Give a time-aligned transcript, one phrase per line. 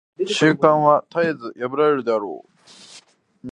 [0.25, 2.51] 習慣は絶えず破られるであろう。